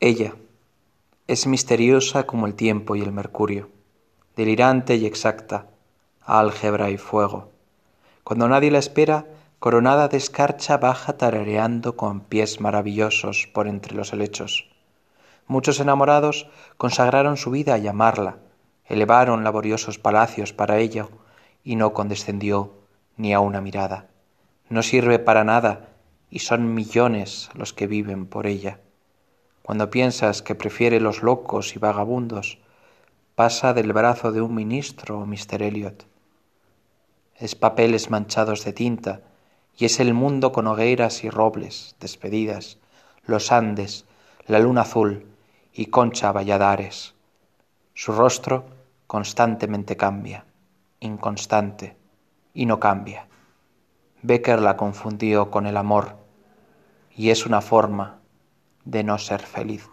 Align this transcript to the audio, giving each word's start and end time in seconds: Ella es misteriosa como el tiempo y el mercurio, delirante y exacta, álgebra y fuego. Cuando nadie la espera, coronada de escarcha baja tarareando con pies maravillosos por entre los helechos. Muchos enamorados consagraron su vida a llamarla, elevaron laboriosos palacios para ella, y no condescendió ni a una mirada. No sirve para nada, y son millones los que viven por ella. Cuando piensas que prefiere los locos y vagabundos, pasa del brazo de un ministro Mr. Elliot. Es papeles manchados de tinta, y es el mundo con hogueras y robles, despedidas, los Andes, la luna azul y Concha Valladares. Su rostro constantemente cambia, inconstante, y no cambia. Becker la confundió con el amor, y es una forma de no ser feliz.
Ella 0.00 0.34
es 1.26 1.46
misteriosa 1.46 2.26
como 2.26 2.46
el 2.46 2.54
tiempo 2.54 2.96
y 2.96 3.00
el 3.00 3.12
mercurio, 3.12 3.70
delirante 4.36 4.96
y 4.96 5.06
exacta, 5.06 5.68
álgebra 6.20 6.90
y 6.90 6.98
fuego. 6.98 7.50
Cuando 8.22 8.46
nadie 8.46 8.70
la 8.70 8.78
espera, 8.78 9.26
coronada 9.58 10.08
de 10.08 10.18
escarcha 10.18 10.76
baja 10.76 11.16
tarareando 11.16 11.96
con 11.96 12.20
pies 12.20 12.60
maravillosos 12.60 13.48
por 13.54 13.68
entre 13.68 13.94
los 13.94 14.12
helechos. 14.12 14.68
Muchos 15.46 15.80
enamorados 15.80 16.46
consagraron 16.76 17.38
su 17.38 17.50
vida 17.50 17.72
a 17.72 17.78
llamarla, 17.78 18.36
elevaron 18.84 19.44
laboriosos 19.44 19.98
palacios 19.98 20.52
para 20.52 20.76
ella, 20.76 21.08
y 21.64 21.76
no 21.76 21.94
condescendió 21.94 22.74
ni 23.16 23.32
a 23.32 23.40
una 23.40 23.62
mirada. 23.62 24.08
No 24.68 24.82
sirve 24.82 25.18
para 25.18 25.42
nada, 25.42 25.88
y 26.28 26.40
son 26.40 26.74
millones 26.74 27.48
los 27.54 27.72
que 27.72 27.86
viven 27.86 28.26
por 28.26 28.46
ella. 28.46 28.80
Cuando 29.66 29.90
piensas 29.90 30.42
que 30.42 30.54
prefiere 30.54 31.00
los 31.00 31.24
locos 31.24 31.74
y 31.74 31.80
vagabundos, 31.80 32.58
pasa 33.34 33.74
del 33.74 33.92
brazo 33.92 34.30
de 34.30 34.40
un 34.40 34.54
ministro 34.54 35.26
Mr. 35.26 35.60
Elliot. 35.60 36.06
Es 37.34 37.56
papeles 37.56 38.08
manchados 38.08 38.64
de 38.64 38.72
tinta, 38.72 39.22
y 39.76 39.86
es 39.86 39.98
el 39.98 40.14
mundo 40.14 40.52
con 40.52 40.68
hogueras 40.68 41.24
y 41.24 41.30
robles, 41.30 41.96
despedidas, 41.98 42.78
los 43.24 43.50
Andes, 43.50 44.04
la 44.46 44.60
luna 44.60 44.82
azul 44.82 45.26
y 45.74 45.86
Concha 45.86 46.30
Valladares. 46.30 47.14
Su 47.92 48.12
rostro 48.12 48.66
constantemente 49.08 49.96
cambia, 49.96 50.44
inconstante, 51.00 51.96
y 52.54 52.66
no 52.66 52.78
cambia. 52.78 53.26
Becker 54.22 54.60
la 54.60 54.76
confundió 54.76 55.50
con 55.50 55.66
el 55.66 55.76
amor, 55.76 56.14
y 57.10 57.30
es 57.30 57.46
una 57.46 57.60
forma 57.60 58.20
de 58.86 59.04
no 59.04 59.18
ser 59.18 59.40
feliz. 59.42 59.90